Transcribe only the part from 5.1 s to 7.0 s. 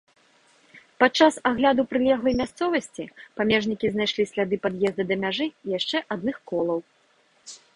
да мяжы яшчэ адных колаў.